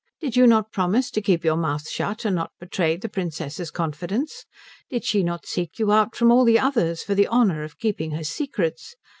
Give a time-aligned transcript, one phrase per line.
[0.19, 4.47] Did you not promise to keep your mouth shut, and not betray the Princess's confidence?
[4.89, 8.09] Did she not seek you out from all the others for the honour of keeping
[8.13, 8.95] her secrets?